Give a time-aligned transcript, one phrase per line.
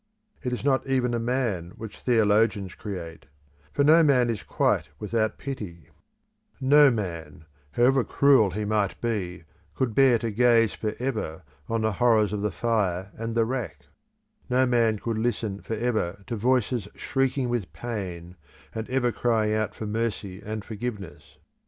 [0.41, 3.27] It is not even a man which theologians create;
[3.71, 5.89] for no man is quite without pity;
[6.59, 9.43] no man, however cruel he might be,
[9.75, 13.85] could bear to gaze for ever on the horrors of the fire and the rack;
[14.49, 18.37] no man could listen for ever to voices shrieking with pain,
[18.73, 21.37] and ever crying out for mercy and forgiveness.